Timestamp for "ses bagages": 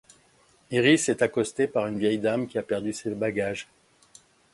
2.91-3.67